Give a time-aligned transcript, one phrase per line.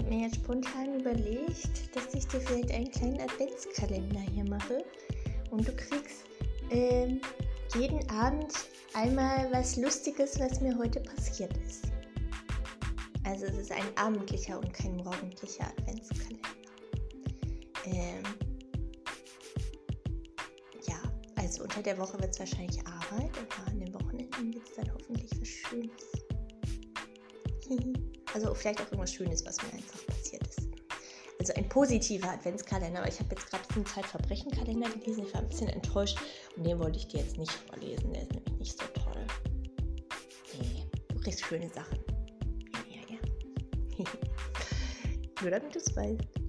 [0.00, 4.84] habe mir jetzt spontan überlegt, dass ich dir vielleicht einen kleinen Adventskalender hier mache.
[5.50, 6.24] Und du kriegst
[6.70, 7.20] ähm,
[7.74, 8.52] jeden Abend
[8.94, 11.84] einmal was Lustiges, was mir heute passiert ist.
[13.24, 16.48] Also es ist ein abendlicher und kein morgendlicher Adventskalender.
[17.84, 18.22] Ähm,
[20.88, 21.00] ja,
[21.36, 24.92] also unter der Woche wird es wahrscheinlich Arbeit und an den Wochenenden wird es dann
[24.94, 26.19] hoffentlich was Schönes.
[28.34, 30.68] Also vielleicht auch irgendwas Schönes, was mir einfach passiert ist.
[31.38, 35.24] Also ein positiver Adventskalender, aber ich habe jetzt gerade einen Zeitverbrechenkalender gelesen.
[35.26, 36.18] Ich war ein bisschen enttäuscht
[36.56, 38.12] und den wollte ich dir jetzt nicht vorlesen.
[38.12, 39.26] Der ist nämlich nicht so toll.
[40.60, 41.98] Nee, du kriegst schöne Sachen.
[42.74, 44.04] Ja, ja, ja.
[45.40, 46.39] Nur damit du es weißt.